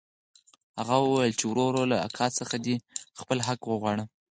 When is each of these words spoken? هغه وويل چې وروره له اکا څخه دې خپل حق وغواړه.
هغه 0.79 0.95
وويل 1.03 1.33
چې 1.39 1.45
وروره 1.47 1.81
له 1.91 1.97
اکا 2.07 2.27
څخه 2.39 2.55
دې 2.65 2.75
خپل 3.19 3.37
حق 3.47 3.61
وغواړه. 3.67 4.03